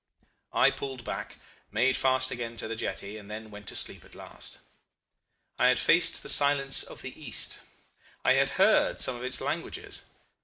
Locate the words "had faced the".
5.67-6.27